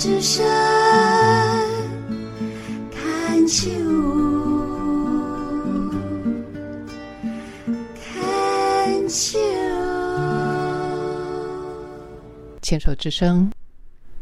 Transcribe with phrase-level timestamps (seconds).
[0.00, 0.42] 之声
[2.90, 3.68] 看秋，
[7.94, 9.38] 看秋。
[12.62, 13.52] 牵手之声，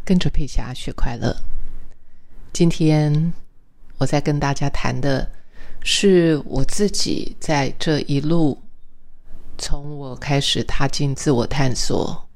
[0.05, 1.33] 跟着佩霞学快乐。
[2.53, 3.33] 今天
[3.99, 5.31] 我在跟大家谈的
[5.85, 8.61] 是我自己在这一路，
[9.57, 12.29] 从我开始踏进自我探索，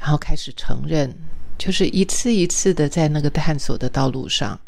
[0.00, 1.16] 然后开始承认，
[1.58, 4.58] 就是一次一次的在那个探索的道路上，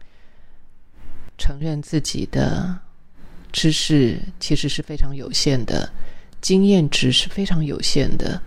[1.36, 2.78] 承认自己的
[3.52, 5.90] 知识其实是非常有限的，
[6.40, 8.40] 经验值是非常有限的，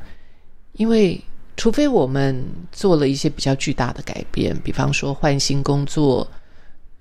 [0.74, 1.22] 因为。
[1.58, 6.28] 除非我们做了一些比较巨大的改变，比方说换新工作，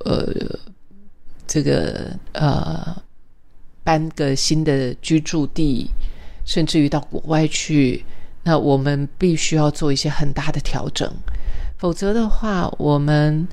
[0.00, 0.28] 呃，
[1.46, 3.02] 这个呃，
[3.82, 5.88] 搬个新的居住地，
[6.44, 8.04] 甚至于到国外去，
[8.42, 11.10] 那我们必须要做一些很大的调整。
[11.78, 13.46] 否则的话，我们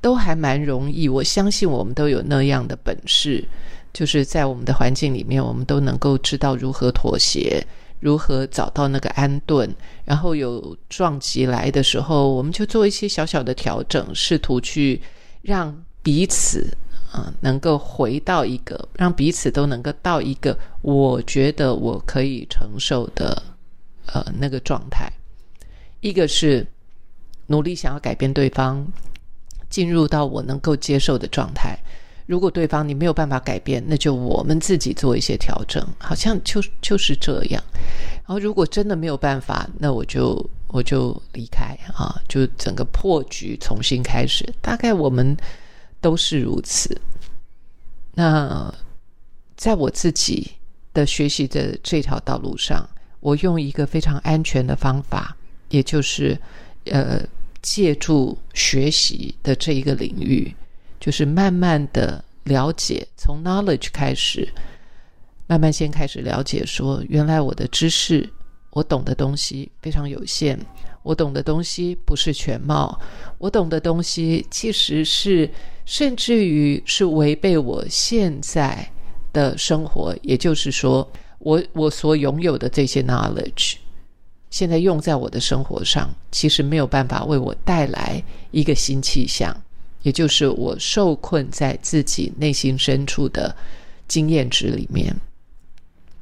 [0.00, 1.08] 都还蛮容易。
[1.08, 3.44] 我相信我们都有那样的本事，
[3.92, 7.66] 就是在我们的环境里面，我们都能够知道如何妥协。
[8.00, 9.74] 如何找到那个安顿？
[10.04, 15.00] 然后有撞击来的时候，我们就做一些小小的调整，试图去
[15.40, 16.76] 让彼此
[17.10, 23.42] 啊能够回到一个，让彼此都能够到一个我觉得我可以承受的
[24.06, 25.10] 呃那个状态。
[26.00, 26.66] 一个是
[27.46, 28.86] 努力想要改变对方，
[29.70, 31.78] 进入到我能够接受的状态。
[32.26, 37.62] 如果对方你没有办法改变，那就我们自己做一些调整，好像就就是这样。
[38.26, 44.42] 然后如果真的没有办法，那我就我就离开啊，就整个破局重新开始。
[44.62, 45.36] 大概我们
[46.00, 46.98] 都是如此。
[48.14, 48.72] 那
[49.56, 50.50] 在我自己
[50.94, 52.88] 的学习的这条道路上，
[53.24, 55.34] 我用一个非常安全的方法，
[55.70, 56.38] 也就是
[56.84, 57.26] 呃，
[57.62, 60.54] 借助学习的这一个领域。
[61.00, 64.46] 就是慢慢的了解，从 knowledge 开始，
[65.46, 68.28] 慢慢先开始了解，说原来我的知识，
[68.70, 70.58] 我懂的东西非常有限，
[71.02, 73.00] 我懂的东西不是全貌，
[73.38, 75.48] 我懂的东西其实是
[75.86, 78.86] 甚至于是违背我现在
[79.32, 81.10] 的生活，也就是说，
[81.44, 83.74] 我我所拥有的这些 knowledge，
[84.48, 89.54] 现在用在我的生活上，其实没有办法为我带来一个新气象。
[90.02, 93.54] 也就是我受困在自己内心深处的
[94.06, 95.14] 经验值里面。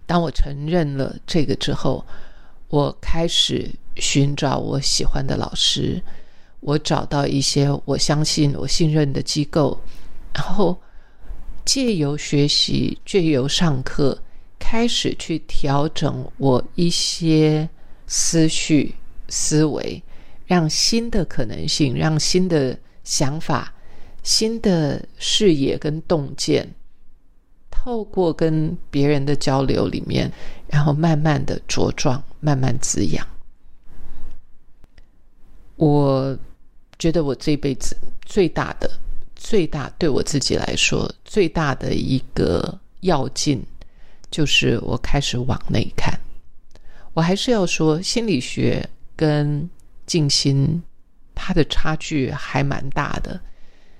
[0.07, 2.05] 当我承认了这个之后，
[2.69, 6.01] 我开始寻找我喜欢的老师，
[6.61, 9.81] 我找到一些我相信、我信任的机构，
[10.33, 10.77] 然后
[11.65, 14.17] 借由学习、借由上课，
[14.63, 17.69] 开始去调整我一些
[18.07, 18.95] 思绪、
[19.29, 20.01] 思维，
[20.47, 22.79] 让新的可能性，让新的。
[23.05, 23.75] 想法、
[24.23, 26.73] 新的视野跟洞见，
[27.69, 30.31] 透过跟别人的交流里面，
[30.69, 33.27] 然后慢慢的茁壮，慢慢滋养。
[35.75, 36.39] 我
[36.97, 38.89] 觉得我这辈子最大的、
[39.35, 43.61] 最大对我自己来说最大的一个要进，
[44.33, 46.13] 就是我开始往内看。
[47.15, 48.85] 我还是要说，心理学
[49.15, 49.71] 跟
[50.05, 50.83] 静心。
[51.35, 53.41] 它的差距还蛮大的。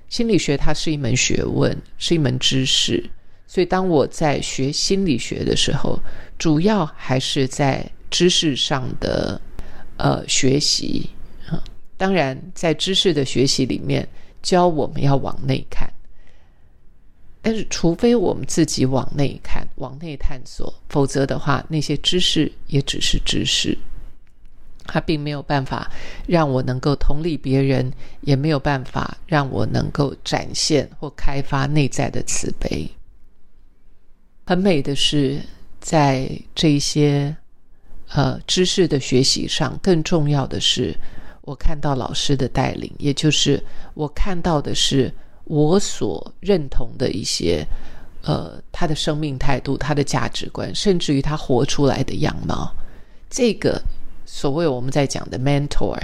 [0.09, 3.03] 心理学它是一门学问，是一门知识，
[3.47, 5.99] 所以当我在学心理学的时候，
[6.39, 9.41] 主要还是在知识上的
[9.97, 11.09] 呃学习
[11.49, 11.61] 啊。
[11.97, 14.07] 当然，在知识的学习里面，
[14.43, 15.92] 教我们要往内看。
[17.43, 23.77] 但是，除非我们自己往内看、往内探索，否则的话，那些知识也只是知识。
[24.85, 25.91] 它并没有办法
[26.27, 32.89] 让我能够同理别人，也没有办法让我能够展现或开发内在的慈悲。
[34.45, 35.41] 很美的是，
[35.81, 37.37] 在这些
[38.09, 40.95] 呃知识的学习上，更重要的是，
[41.43, 43.63] 我看到老师的带领，也就是
[43.95, 45.13] 我看到的是
[45.45, 47.67] 我所认同的一些
[48.23, 52.73] 呃他的生命态度、他的价值观，甚至于他活出来的样貌，
[53.31, 53.83] 这个。
[54.25, 55.99] 所谓我们在讲的 mentor，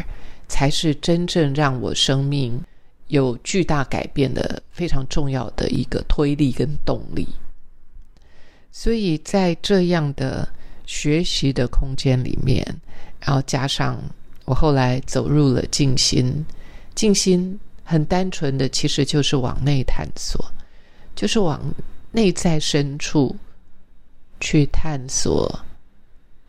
[0.49, 2.61] 才是真正让我生命
[3.07, 7.27] 有巨大改变的非常重要的一个推力跟动力。
[8.71, 10.47] 所以在这样的
[10.85, 12.63] 学习的空间里面，
[13.21, 13.99] 然后加上
[14.45, 16.45] 我后来走入了静心，
[16.95, 17.59] 静心
[17.89, 20.45] 很单纯的，其实就是往内探索，
[21.17, 21.59] 就是往
[22.13, 23.35] 内在深处
[24.39, 25.61] 去探索，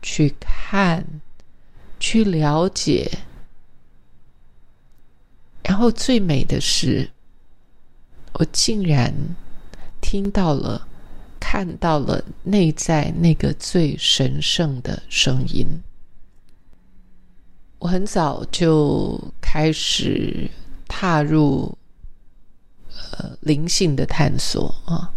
[0.02, 1.04] 去看。
[2.02, 3.10] 去了解，
[5.62, 7.10] 然后最美的是，
[8.32, 9.12] 我竟然
[10.00, 10.88] 听到了、
[11.38, 15.66] 看到了内在那个最神圣的声音。
[17.78, 20.50] 我很早就开始
[20.90, 21.78] 踏入
[23.12, 25.08] 呃灵性的探索啊，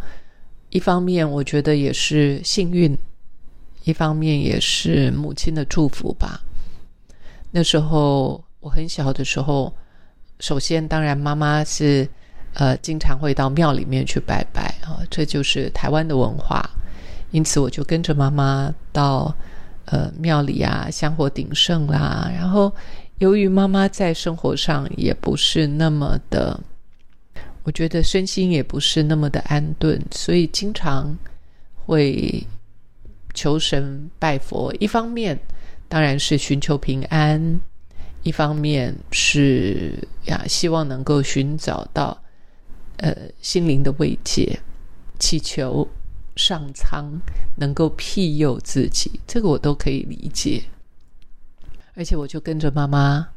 [0.69, 2.95] 一方面我觉得也是幸运，
[3.83, 6.39] 一方面也是母亲的祝福吧。
[7.49, 9.73] 那时候我很小的时候，
[10.39, 12.07] 首先当然妈妈是
[12.53, 16.63] 呃经常会到庙里面去拜拜啊，这就是台湾的文化，
[17.31, 19.35] 因此我就跟着妈妈到。
[19.85, 22.31] 呃，庙里啊，香火鼎盛啦。
[22.33, 22.73] 然后，
[23.19, 26.59] 由于妈妈在生活上也不是那么的，
[27.63, 31.17] 我觉得身心也不是那么的安顿，所以经常
[31.75, 32.45] 会
[33.33, 34.73] 求神拜佛。
[34.79, 35.39] 一方面
[35.87, 37.59] 当然是寻求平安，
[38.23, 42.21] 一方面是呀，希望能够寻找到
[42.97, 44.59] 呃心灵的慰藉，
[45.19, 45.87] 祈求。
[46.35, 47.21] 上苍
[47.57, 50.63] 能够庇佑自己，这个我都可以理解。
[51.95, 53.27] 而且我就跟着妈妈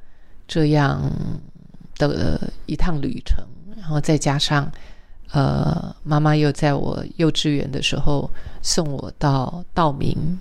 [0.46, 1.10] 这样
[1.96, 3.44] 的一趟旅程，
[3.76, 4.70] 然后再加上
[5.30, 8.30] 呃，妈妈又在我幼稚园的时候
[8.62, 10.38] 送我到道明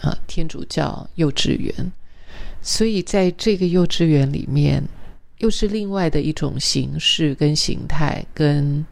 [0.00, 1.92] 啊天主教幼稚园，
[2.60, 4.82] 所以在这个幼稚园里面，
[5.38, 8.84] 又是另外的一种形式跟形态跟。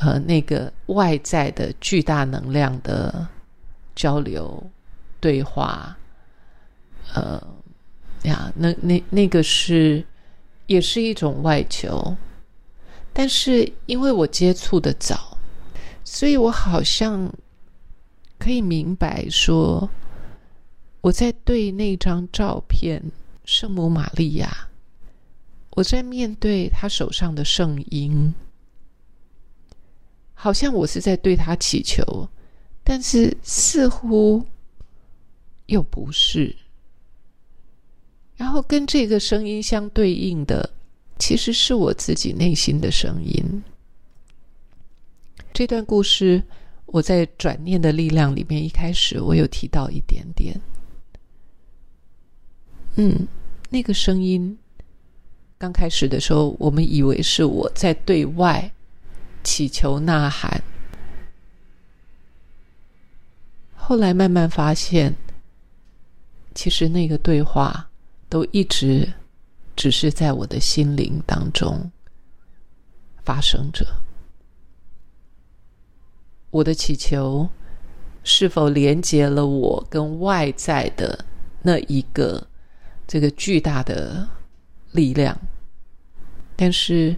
[0.00, 3.26] 呃，那个外在的巨大能量的
[3.96, 4.70] 交流、
[5.18, 5.98] 对话，
[7.14, 7.42] 呃
[8.22, 10.04] 呀，那那那个是
[10.66, 12.16] 也是一种外求，
[13.12, 15.38] 但是因为我接触的早，
[16.04, 17.32] 所以我好像
[18.38, 19.88] 可以明白说，
[21.00, 23.02] 我在对那张照片
[23.44, 24.68] 圣母玛利亚，
[25.70, 28.34] 我在面对她手上的圣婴。
[30.40, 32.28] 好像我是在对他祈求，
[32.84, 34.46] 但是似乎
[35.66, 36.54] 又不是。
[38.38, 40.70] 然后跟这个声音相对应的，
[41.18, 43.62] 其实是我自己内心的声音。
[45.52, 46.42] 这段故事，
[46.86, 50.58] 我在《转念的力量》里面一开始我有提到一点点。
[52.94, 53.28] 嗯，
[53.68, 54.56] 那个声音
[55.58, 58.72] 刚开始的时候，我们以为是我在对外。
[59.44, 60.62] 祈求呐喊，
[63.74, 65.14] 后来慢慢发现，
[66.54, 67.88] 其实那个对话
[68.28, 69.12] 都一直
[69.76, 71.90] 只是在我的心灵当中
[73.24, 73.86] 发生着。
[76.50, 77.48] 我的祈求
[78.24, 81.24] 是否连接了我跟外在的
[81.62, 82.46] 那一个
[83.06, 84.28] 这个巨大的
[84.92, 85.38] 力量？
[86.56, 87.16] 但是。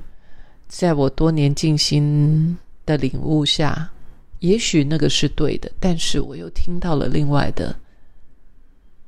[0.73, 3.91] 在我多年静心的领悟下，
[4.39, 7.77] 也许那个是对的，但是我又听到了另外的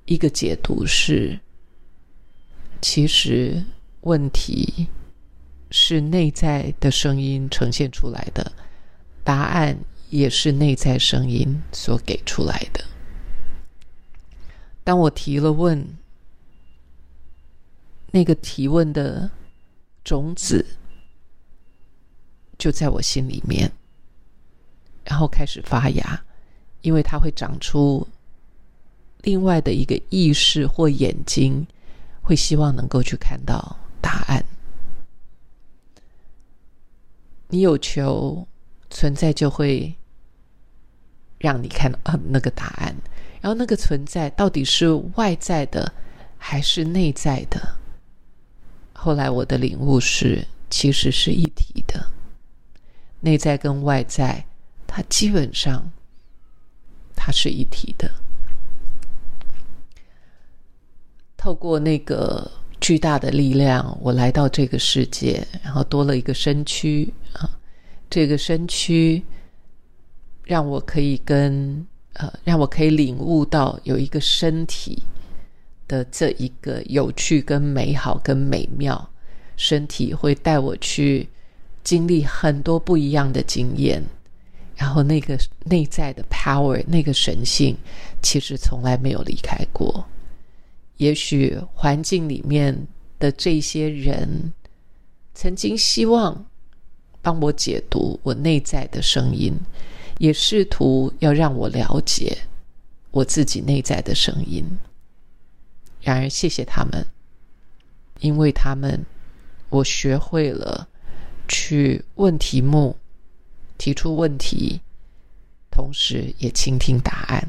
[0.06, 1.38] 一个解读是：
[2.82, 3.64] 其实
[4.02, 4.88] 问题
[5.70, 8.52] 是内在的声音呈现出来的，
[9.25, 9.79] 答案
[10.11, 12.85] 也是内在声音所给出来的。
[14.85, 15.97] 当我提了问，
[18.11, 19.30] 那个提问的
[20.04, 20.66] 种子。
[22.59, 23.73] 就在我心里面，
[25.04, 26.25] 然后开始发芽，
[26.83, 28.07] 因为它会长出
[29.23, 31.66] 另外的一个意识或眼睛，
[32.23, 34.45] 会希望能够去看到答案。
[37.49, 38.47] 你有求，
[38.88, 39.95] 存在就会
[41.38, 42.97] 让你看到啊那个答案。
[43.43, 45.93] 然后那个存在到底是外在的
[46.38, 47.61] 还是内在的？
[48.93, 52.07] 后来我的领悟是，其实是一体的。
[53.19, 54.47] 内在跟外在，
[54.87, 55.91] 它基本上
[57.17, 58.09] 它是一体的。
[61.42, 62.49] 透过那个
[62.80, 67.50] 巨大的力量，我来到这个世界，然后多了一个身躯啊。
[68.08, 69.20] 这个身躯
[70.44, 75.02] 让我可以跟呃，让我可以领悟到有一个身体
[75.88, 79.11] 的这一个有趣、跟美好、跟美妙。
[79.56, 81.28] 身体会带我去。
[81.82, 84.00] 经历很多不一样的经验，
[84.76, 87.76] 然后那个内在的 power，那个神性，
[88.22, 90.06] 其实从来没有离开过。
[91.02, 92.87] 也许环境里面
[93.18, 94.52] 的这些人，
[95.35, 96.47] 曾经希望
[97.21, 99.52] 帮我解读我内在的声音，
[100.18, 102.38] 也试图要让我了解
[103.11, 104.64] 我自己内在的声音。
[106.00, 107.04] 然而，谢谢他们，
[108.21, 109.04] 因为他们。
[109.71, 110.87] 我学会了
[111.49, 112.94] 去问题目、
[113.78, 114.82] 提出问题，
[115.71, 117.49] 同时也倾听答案。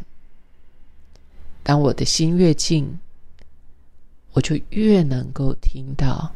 [1.61, 2.97] 当我的心越静，
[4.33, 6.31] 我就越能够听到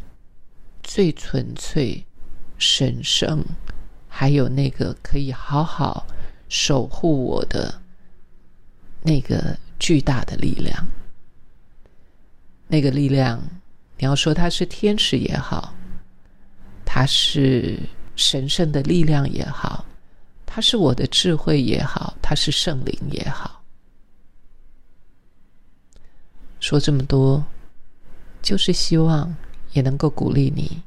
[0.84, 2.04] 最纯粹、
[2.58, 3.44] 神圣，
[4.08, 6.06] 还有那个可以好好
[6.48, 7.74] 守护我的
[9.02, 10.88] 那个巨大的力量。
[12.68, 13.42] 那个力量，
[13.98, 15.74] 你要说它是天使也好，
[16.86, 17.80] 它是
[18.16, 19.86] 神圣的力量也好，
[20.46, 23.64] 它是我的智慧也好，它是圣灵也好。
[26.60, 27.46] 说这么多，
[28.42, 29.36] 就是希望
[29.74, 30.82] 也能够鼓励你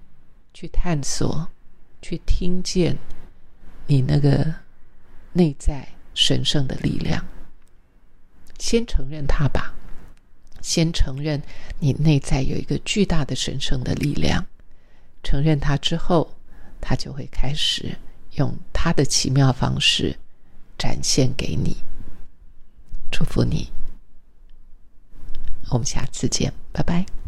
[0.55, 1.49] 去探索，
[2.01, 2.97] 去听见
[3.87, 4.55] 你那个
[5.33, 7.25] 内在神圣的力量。
[8.59, 9.75] 先承认它吧，
[10.61, 11.43] 先承认
[11.79, 14.45] 你内在有一个巨大的神圣的力量。
[15.23, 16.35] 承认它之后，
[16.81, 17.95] 它就会开始
[18.37, 20.19] 用它的奇妙方式
[20.79, 21.77] 展现给你。
[23.11, 23.71] 祝福你。
[25.71, 27.20] 我们下次见，拜拜。